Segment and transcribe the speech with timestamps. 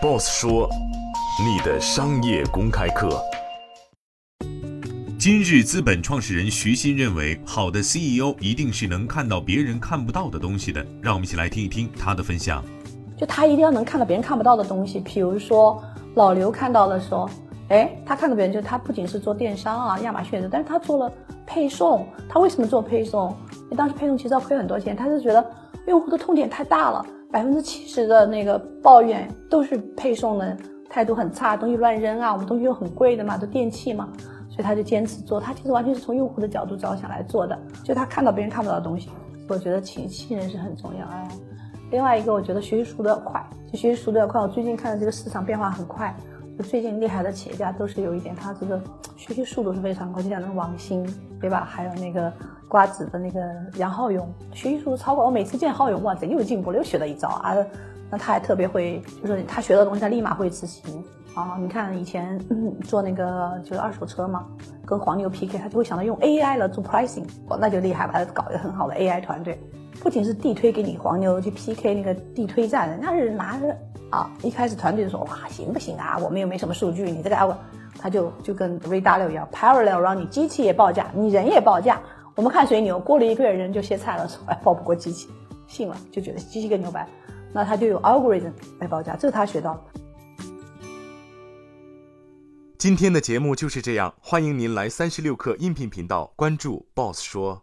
[0.00, 0.66] Boss 说
[1.44, 3.20] ：“你的商业公开课。”
[5.20, 10.82] 今日资本创始人徐新认为，好的 CEO 一定是能看到别人看不到的东西的。
[11.02, 12.64] 让我们一起来听一听他的分享。
[13.18, 15.82] 就他一定要能看到别人看不到的东西，比如说
[16.14, 17.28] 老刘看到了说，
[17.68, 21.12] 哎，他看到别人就他不仅是做电商啊，亚马逊的，但是他做了
[21.46, 22.06] 配送。
[22.26, 23.36] 他为什么做配送？
[23.64, 25.44] 因为当时配送其实要亏很多钱，他是觉得
[25.90, 27.04] 用户的痛点太大了。
[27.32, 30.56] 百分之七十的那个抱怨都是配送的
[30.88, 34.08] 态度很差，东西乱扔啊，我们东西又很贵的嘛，都电器嘛，
[34.48, 35.38] 所以他就坚持做。
[35.38, 39.10] 他其实完全是从用户的角度着想来做的，就他看到别人看不到的东西。
[39.48, 41.28] 我觉得请信任是很重要哎。
[41.92, 44.40] 另外一个，我觉得学习速度要快，就学习速度要快。
[44.40, 46.12] 我最近看到这个市场变化很快，
[46.58, 48.80] 就最近厉害的企业家都是有一点，他这个
[49.16, 51.06] 学习速度是非常快，就像那个王兴，
[51.40, 51.64] 对吧？
[51.64, 52.32] 还有那个。
[52.70, 53.40] 瓜子的那个
[53.78, 57.52] 杨浩勇学习速度超过我，每次见浩勇哇，这又进步了，又学了一招啊！
[58.08, 61.02] 那他还特别会，就是他学的东西他立马会执行
[61.34, 61.56] 啊！
[61.60, 62.40] 你看以前
[62.86, 64.46] 做那个就是二手车嘛，
[64.86, 69.60] 跟黄牛 PK，他就会想到用 AI 来做 pricing，哦，那就厉害把，他搞一个很好的 AI 团队，
[70.00, 73.76] 不仅是地推给你黄牛去 PK 那个地推站，人家是拿着
[74.10, 77.58] 啊，一开始团队说哇行不行啊，我们又没什么数据，你这个啊
[78.00, 82.00] 他就就跟 Ray Dalio 一样，parallel 让你机器也报价，你人也报价。
[82.40, 85.28] 我们看谁牛，过了一个月人就歇菜了，说哎报不过机器，
[85.66, 87.06] 信了就觉得机器更牛掰，
[87.52, 89.82] 那他就有 algorithm 来报价，这是他学到的。
[92.78, 97.62] 今天的节目就是这样，欢迎您来三十六课音频频道关注 Boss 说。